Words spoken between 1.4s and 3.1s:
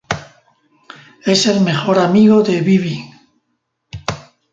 el mejor amigo de Bibi.